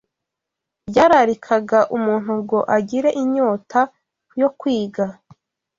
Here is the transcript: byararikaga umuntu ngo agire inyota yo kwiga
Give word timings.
byararikaga 0.89 1.79
umuntu 1.95 2.31
ngo 2.43 2.59
agire 2.77 3.09
inyota 3.23 3.81
yo 4.39 4.49
kwiga 4.59 5.05